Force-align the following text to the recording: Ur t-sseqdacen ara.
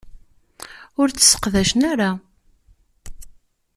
Ur 0.99 1.07
t-sseqdacen 1.09 1.81
ara. 1.91 2.11